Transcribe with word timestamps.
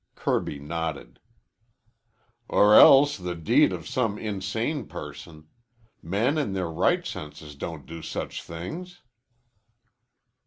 Kirby 0.15 0.57
nodded. 0.57 1.19
"Or 2.49 2.73
else 2.73 3.19
the 3.19 3.35
deed 3.35 3.71
of 3.71 3.87
some 3.87 4.17
insane 4.17 4.87
person. 4.87 5.45
Men 6.01 6.39
in 6.39 6.53
their 6.53 6.71
right 6.71 7.05
senses 7.05 7.53
don't 7.53 7.85
do 7.85 8.01
such 8.01 8.41
things." 8.41 9.03